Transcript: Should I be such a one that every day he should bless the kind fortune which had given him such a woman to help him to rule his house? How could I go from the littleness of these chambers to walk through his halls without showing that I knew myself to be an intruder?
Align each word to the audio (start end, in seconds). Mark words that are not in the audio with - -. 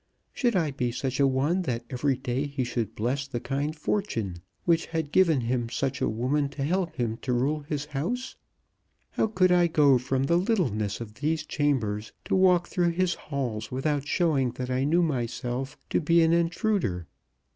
Should 0.33 0.55
I 0.55 0.71
be 0.71 0.91
such 0.91 1.19
a 1.19 1.27
one 1.27 1.61
that 1.61 1.85
every 1.91 2.17
day 2.17 2.47
he 2.47 2.63
should 2.63 2.95
bless 2.95 3.27
the 3.27 3.39
kind 3.39 3.75
fortune 3.75 4.37
which 4.65 4.87
had 4.87 5.11
given 5.11 5.41
him 5.41 5.69
such 5.69 6.01
a 6.01 6.09
woman 6.09 6.49
to 6.57 6.63
help 6.63 6.95
him 6.95 7.17
to 7.17 7.31
rule 7.31 7.59
his 7.59 7.85
house? 7.85 8.35
How 9.11 9.27
could 9.27 9.51
I 9.51 9.67
go 9.67 9.99
from 9.99 10.23
the 10.23 10.37
littleness 10.37 11.01
of 11.01 11.13
these 11.21 11.45
chambers 11.45 12.13
to 12.25 12.35
walk 12.35 12.67
through 12.67 12.93
his 12.93 13.13
halls 13.13 13.69
without 13.71 14.07
showing 14.07 14.53
that 14.53 14.71
I 14.71 14.85
knew 14.85 15.03
myself 15.03 15.77
to 15.91 16.01
be 16.01 16.23
an 16.23 16.33
intruder? 16.33 17.05